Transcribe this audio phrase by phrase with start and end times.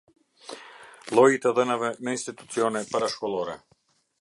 [1.17, 3.59] Lloji i të dhënave në institucione parashkollore.